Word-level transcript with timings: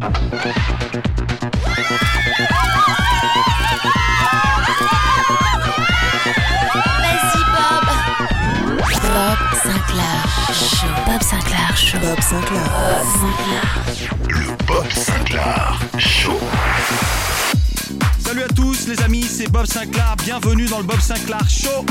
Bob. 0.00 0.12
Bob 9.02 9.38
Sinclair 9.62 10.24
Show. 10.54 10.86
Bob 11.06 11.22
Sinclair 11.22 11.76
Show. 11.76 11.98
Bob 11.98 12.20
Sinclair. 12.22 12.64
Le 14.28 14.56
Bob 14.66 14.90
Sinclair 14.90 15.78
Show. 15.98 16.40
Salut 18.24 18.42
à 18.42 18.48
tous 18.48 18.86
les 18.88 19.00
amis, 19.02 19.24
c'est 19.24 19.50
Bob 19.50 19.66
Sinclair. 19.66 20.16
Bienvenue 20.24 20.66
dans 20.66 20.78
le 20.78 20.84
Bob 20.84 21.00
Sinclair 21.00 21.46
Show. 21.48 21.84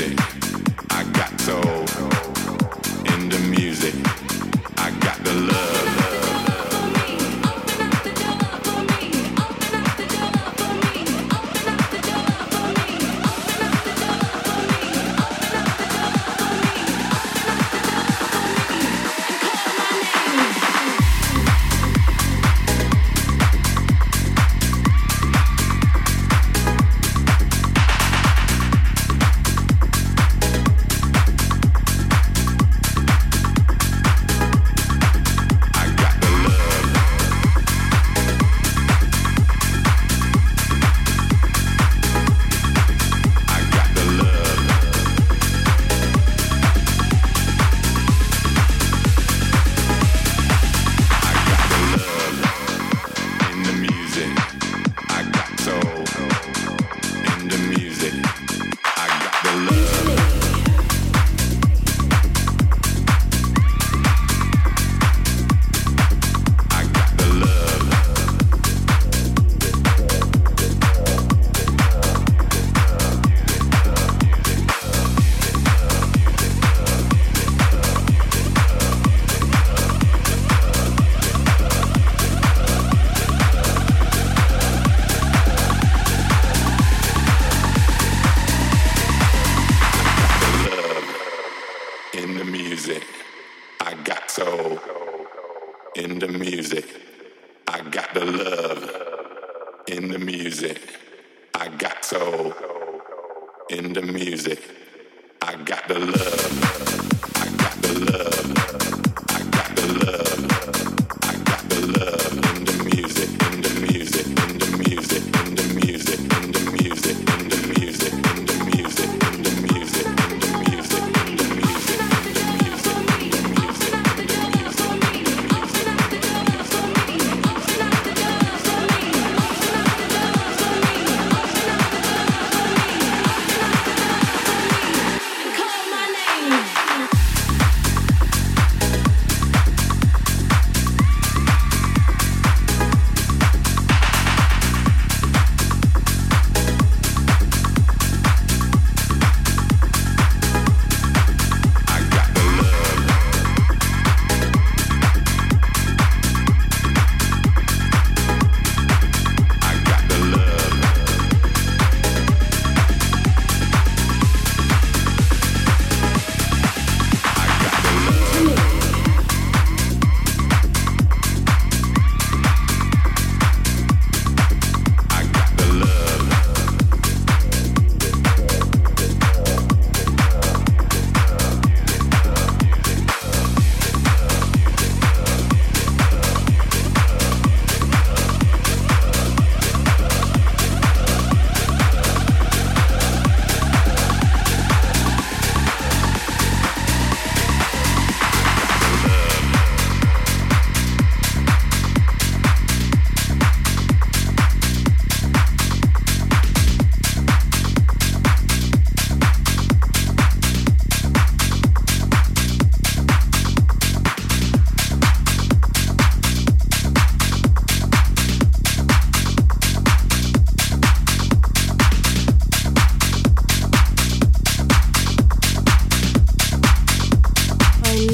Music. 0.00 0.39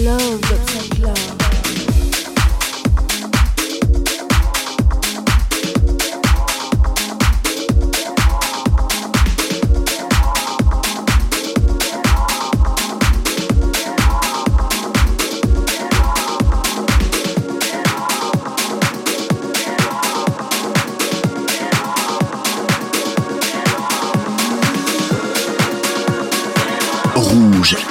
love 0.07 0.47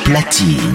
platine. 0.06 0.75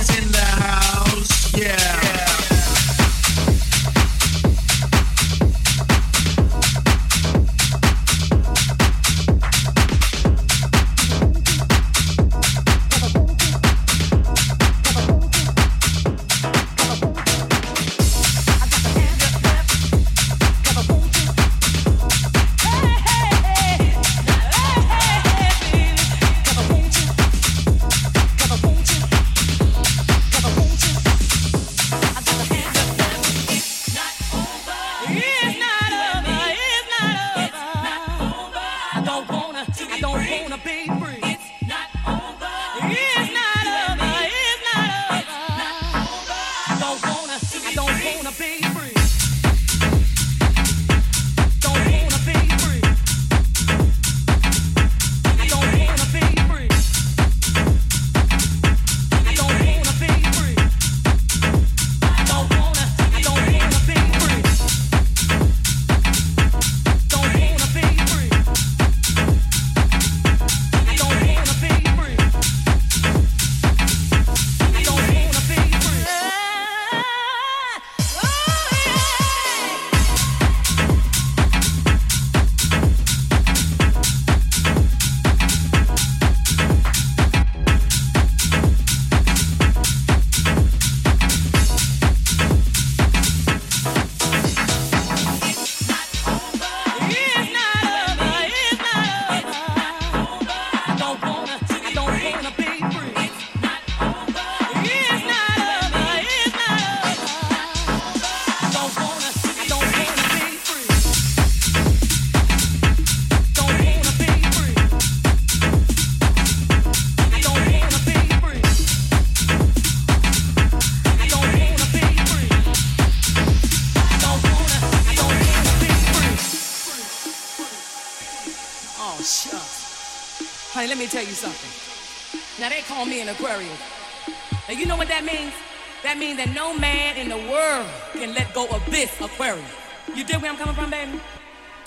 mean 136.21 136.37
that 136.37 136.53
no 136.53 136.71
man 136.77 137.17
in 137.17 137.27
the 137.29 137.41
world 137.49 137.87
can 138.13 138.31
let 138.35 138.53
go 138.53 138.67
of 138.67 138.85
this 138.91 139.09
aquarium. 139.19 139.65
You 140.13 140.23
dig 140.23 140.37
where 140.39 140.51
I'm 140.51 140.57
coming 140.57 140.75
from, 140.75 140.91
baby? 140.91 141.19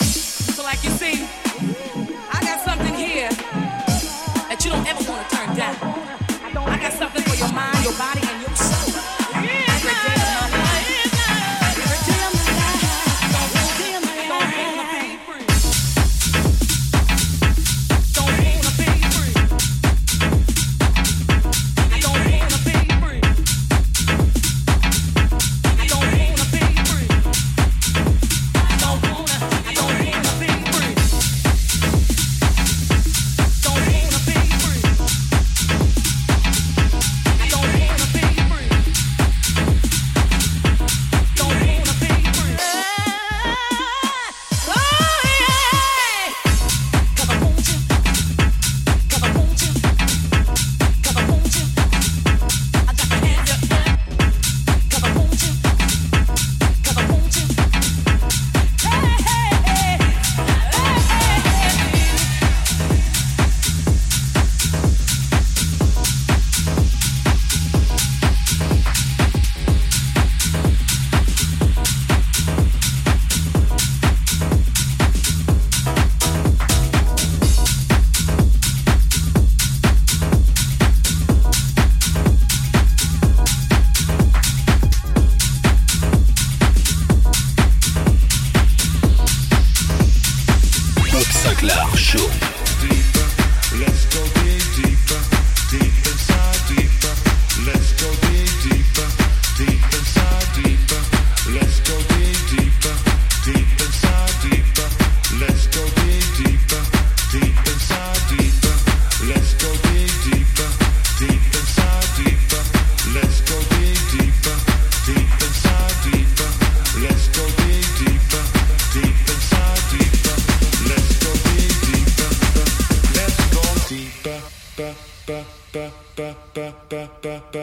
So, 0.01 0.61
like 0.61 0.83
you 0.83 0.89
see, 0.89 1.23
I 2.35 2.39
got 2.43 2.59
something 2.59 2.93
here 2.93 3.29
that 3.31 4.59
you 4.59 4.71
don't 4.71 4.85
ever 4.91 5.09
want 5.09 5.23
to 5.23 5.35
turn 5.37 5.55
down. 5.55 5.75
I 6.67 6.77
got 6.81 6.91
something 6.91 7.23
for 7.23 7.35
your 7.35 7.53
mind, 7.53 7.79
your 7.85 7.95
body, 7.95 8.27
and 8.27 8.41
your 8.41 8.55
soul. 8.57 8.64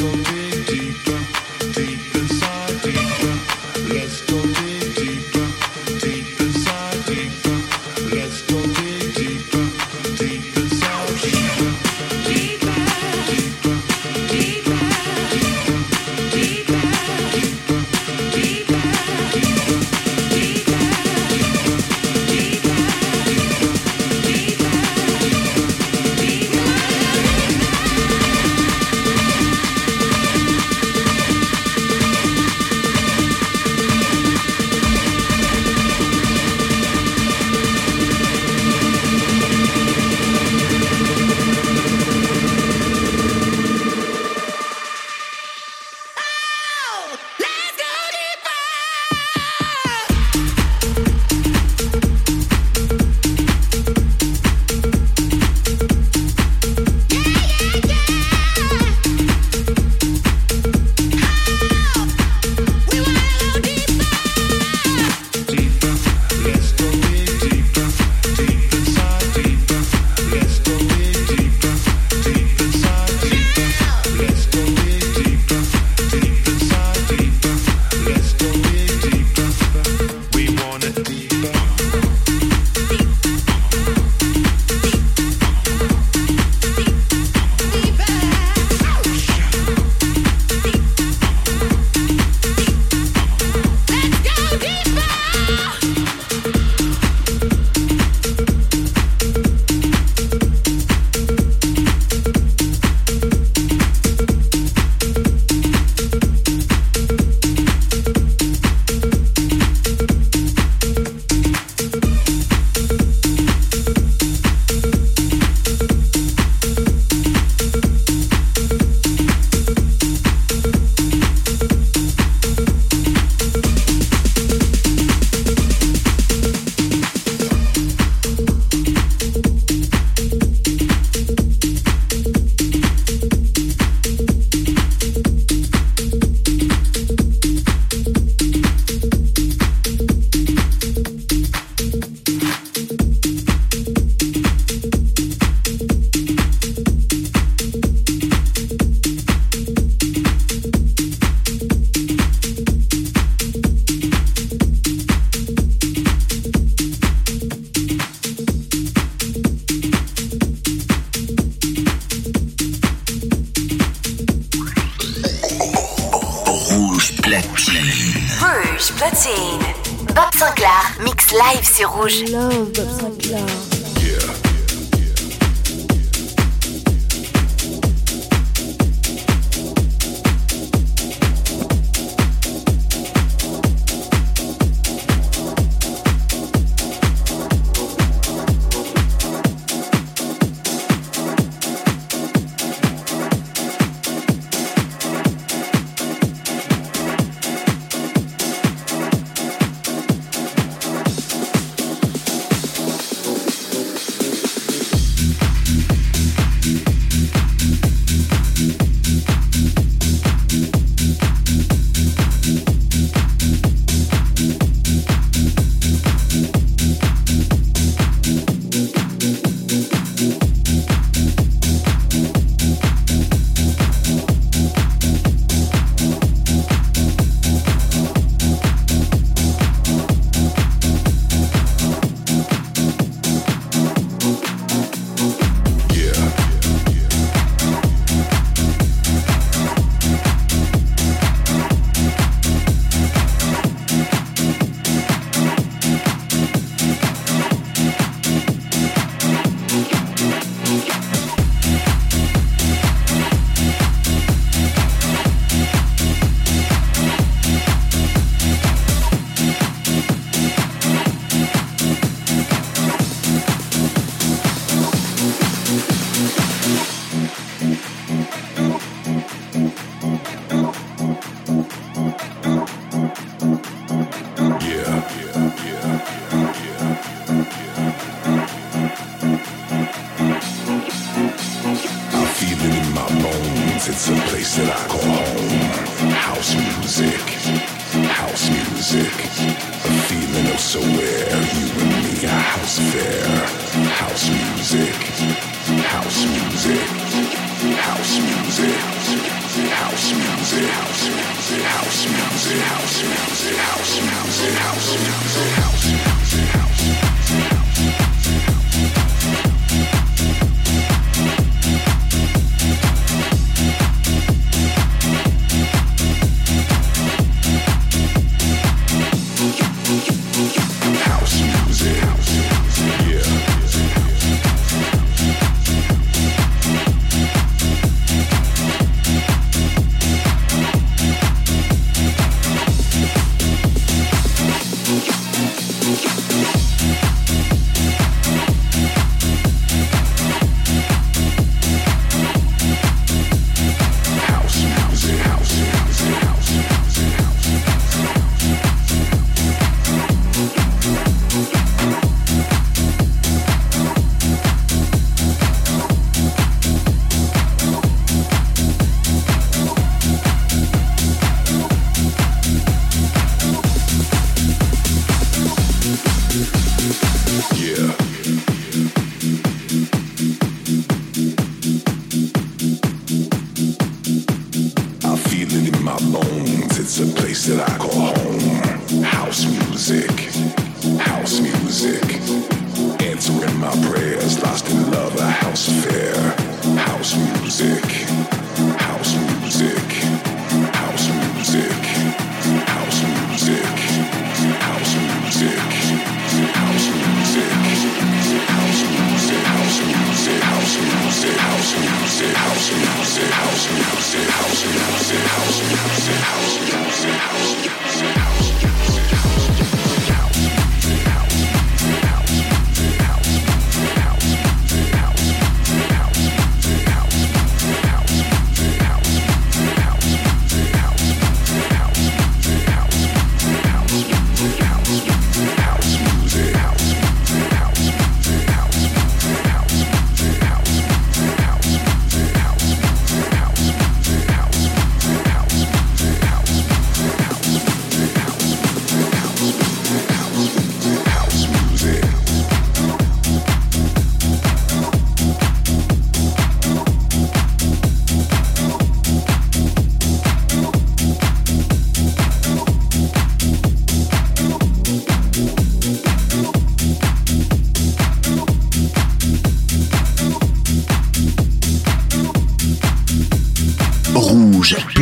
Rouge 0.00 0.23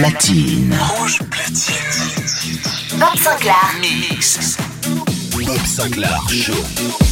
platine. 0.03 0.75
Rouge 0.99 1.19
platine. 1.31 2.99
Bob 2.99 3.17
Sinclair. 3.17 3.55
Mix. 3.81 4.57
Bob 5.47 5.65
Sinclair 5.65 6.19
Show. 6.29 7.12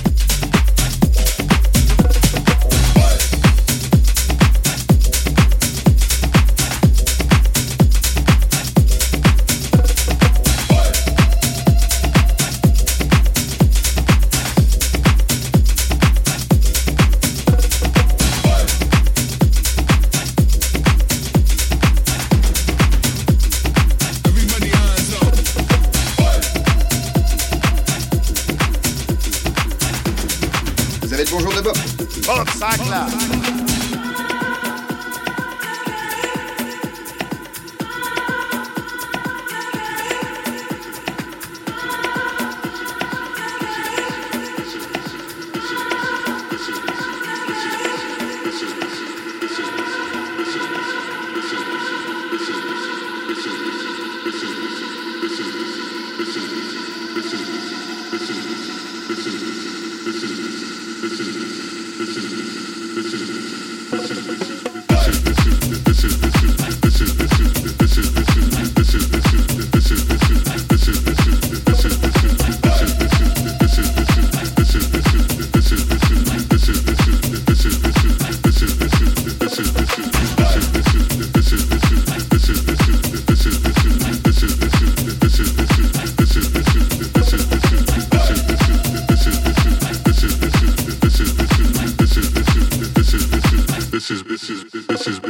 Bob 32.61 32.73
Sinclair. 32.73 33.20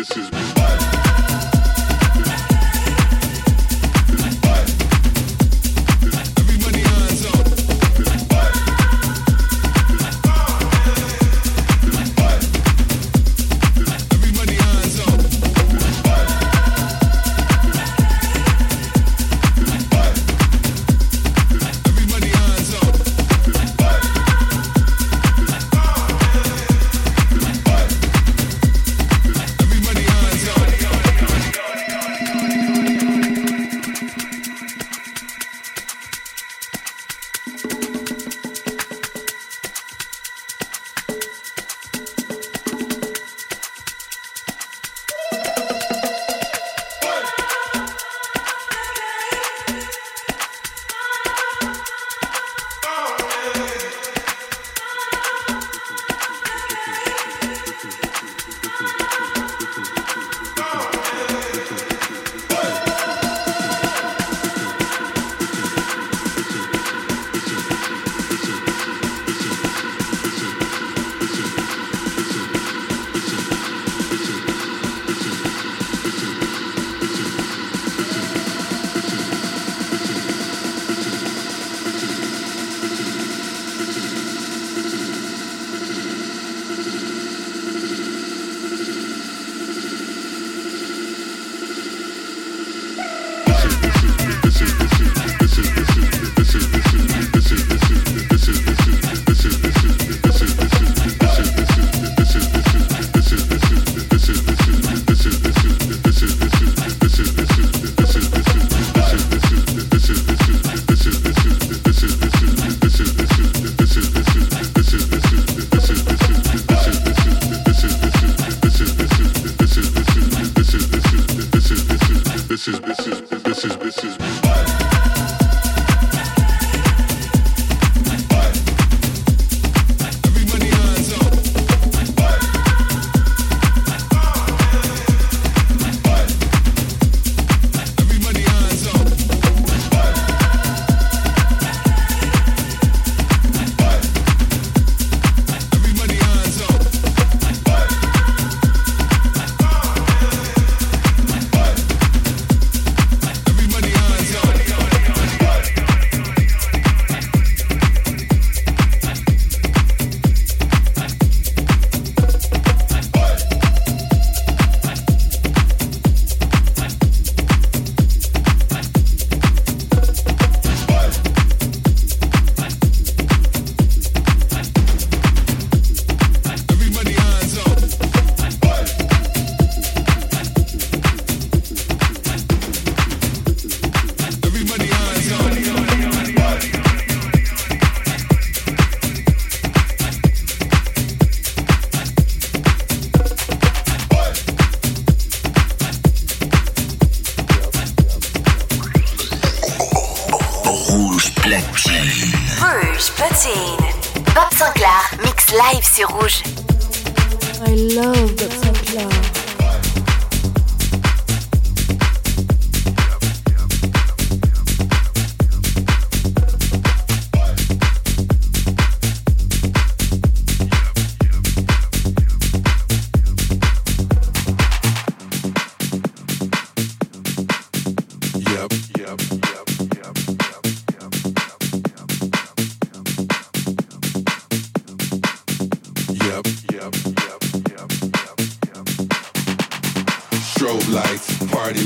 This 0.02 0.18
is 0.18 0.32
me. 0.32 1.11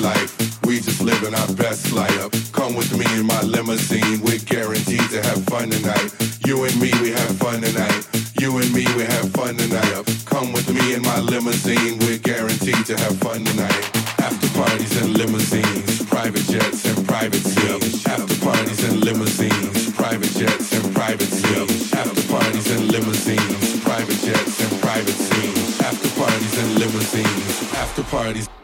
life. 0.05 0.61
We 0.65 0.79
just 0.79 1.01
living 1.01 1.33
our 1.33 1.51
best 1.53 1.91
life. 1.91 2.53
Come 2.53 2.75
with 2.75 2.91
me 2.93 3.05
in 3.17 3.25
my 3.25 3.41
limousine. 3.41 4.21
We're 4.21 4.45
guaranteed 4.55 5.07
to 5.13 5.19
have 5.27 5.41
fun 5.45 5.69
tonight. 5.69 6.09
You 6.45 6.63
and 6.65 6.75
me, 6.79 6.91
we 7.01 7.09
have 7.09 7.33
fun 7.41 7.61
tonight. 7.61 8.01
You 8.39 8.49
and 8.61 8.69
me, 8.71 8.85
we 8.97 9.03
have 9.13 9.27
fun 9.33 9.57
tonight. 9.57 10.05
Come 10.25 10.53
with 10.53 10.69
me 10.69 10.93
in 10.93 11.01
my 11.01 11.19
limousine. 11.19 11.97
We're 12.05 12.21
guaranteed 12.31 12.85
to 12.89 12.95
have 13.03 13.17
fun 13.25 13.43
tonight. 13.49 13.83
After 14.27 14.49
parties 14.59 14.93
and 15.01 15.17
limousines, 15.17 16.05
private 16.05 16.45
jets 16.53 16.85
and 16.85 17.01
private 17.07 17.45
jets. 17.55 18.05
After 18.05 18.37
parties 18.45 18.81
and 18.87 18.97
limousines, 19.07 19.91
private 19.93 20.33
jets 20.41 20.69
and 20.77 20.85
private 20.93 21.33
jets. 21.41 21.93
After 21.93 22.23
parties 22.29 22.67
and 22.75 22.83
limousines, 22.93 23.79
private 23.81 24.19
jets 24.27 24.55
and 24.65 24.73
private 24.81 25.17
scenes. 25.27 25.81
After 25.81 26.09
parties 26.21 26.55
and 26.61 26.69
limousines, 26.79 27.73
after 27.73 28.03
parties. 28.03 28.54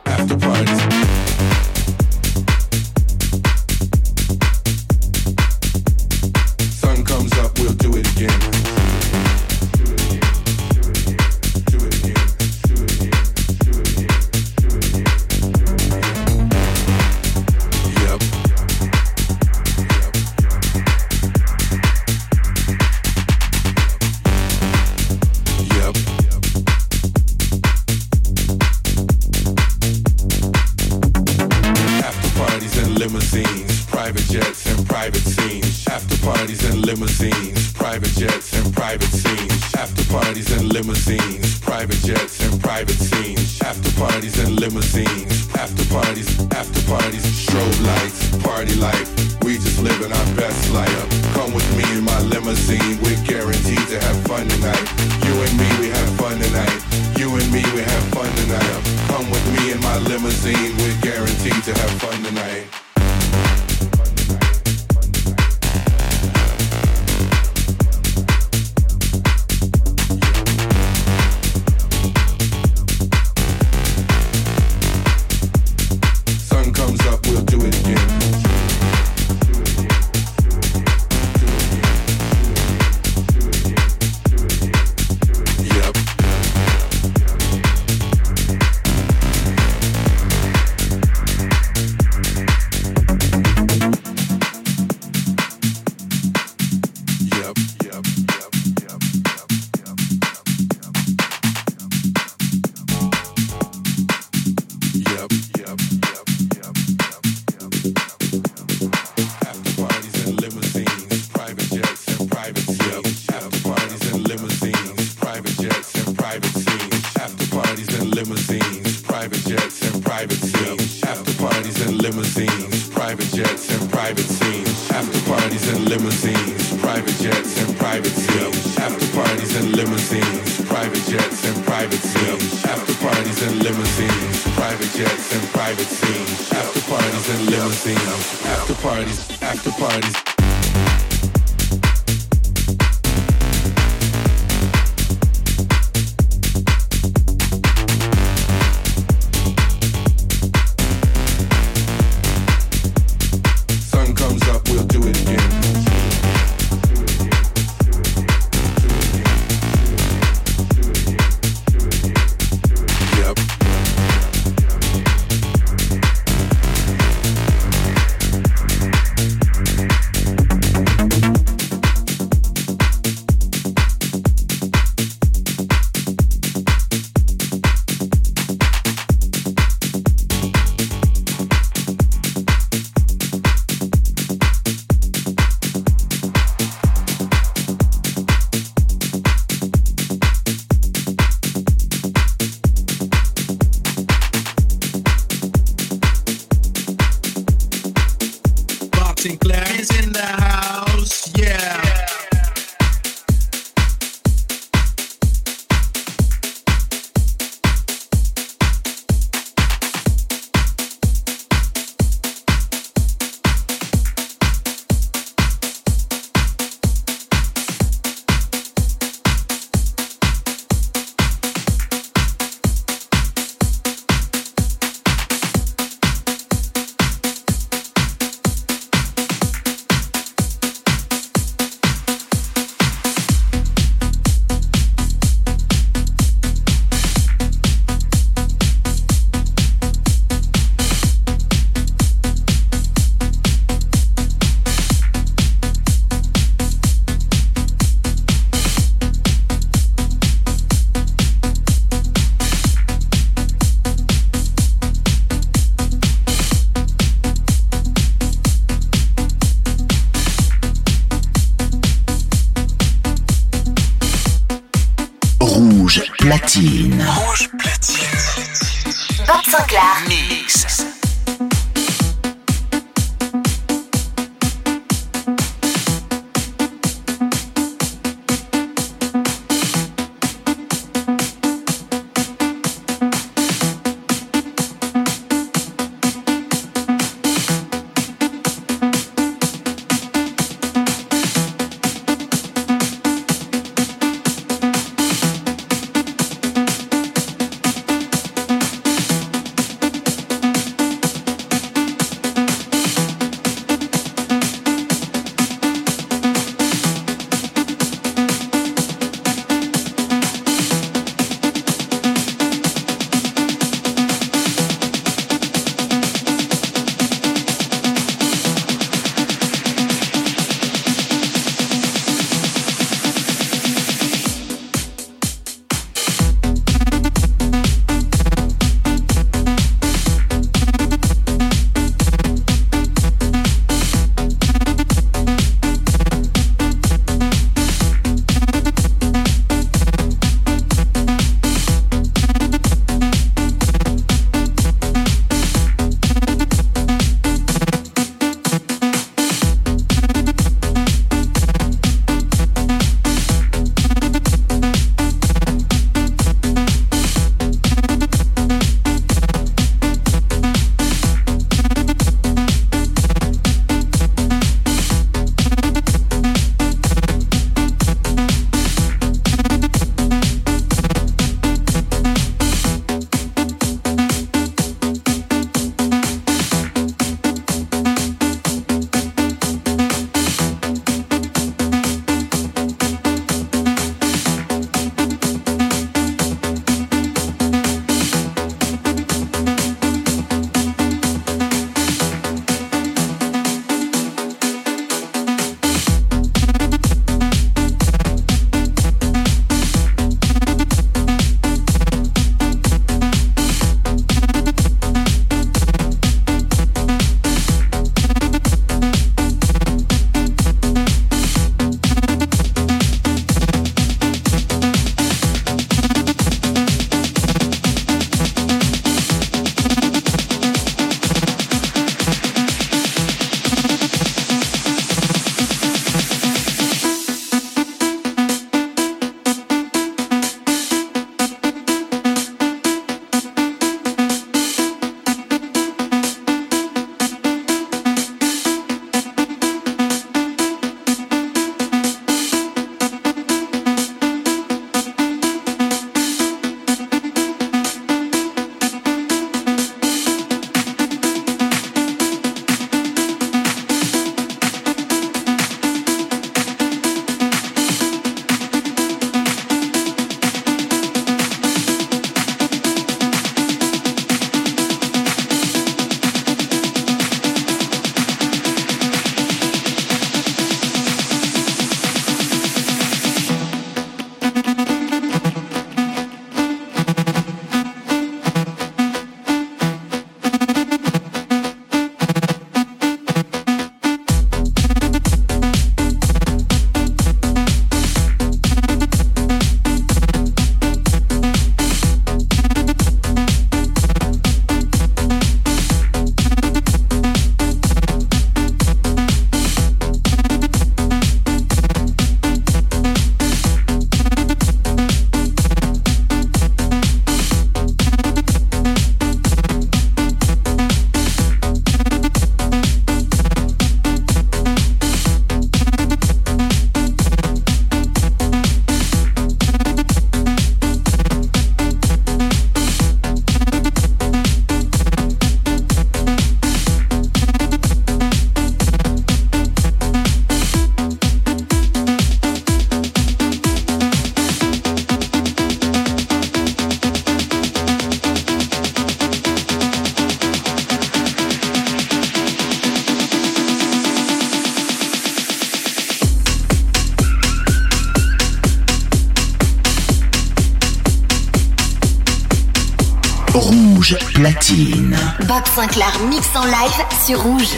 Sinclair 555.56 556.00
mix 556.10 556.26
en 556.36 556.46
live 556.46 556.86
sur 557.06 557.22
Rouge. 557.22 557.58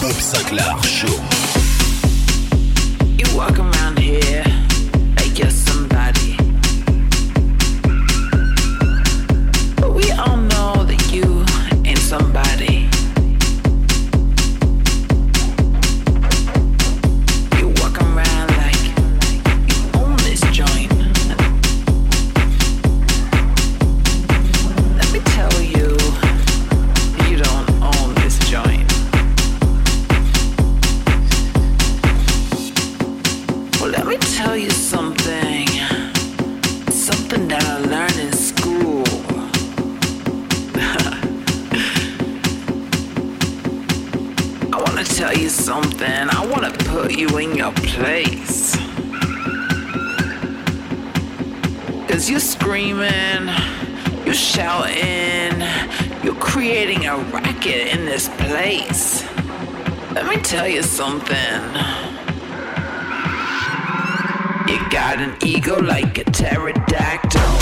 Bob 0.00 0.20
Sinclair 0.20 0.84
Show. 0.84 1.31
ego 65.44 65.80
like 65.80 66.18
a 66.18 66.24
pterodactyl. 66.24 67.61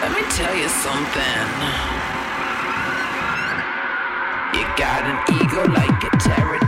Let 0.00 0.12
me 0.12 0.22
tell 0.36 0.54
you 0.54 0.68
something. 0.68 1.48
You 4.54 4.64
got 4.76 5.02
an 5.04 5.18
ego 5.42 5.64
like 5.72 6.04
a 6.04 6.10
terror. 6.18 6.67